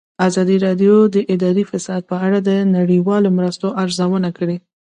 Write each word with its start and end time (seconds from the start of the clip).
ازادي 0.27 0.57
راډیو 0.65 0.95
د 1.15 1.17
اداري 1.33 1.63
فساد 1.71 2.01
په 2.09 2.15
اړه 2.25 2.39
د 2.49 2.49
نړیوالو 2.77 3.29
مرستو 3.37 3.67
ارزونه 3.83 4.29
کړې. 4.37 4.57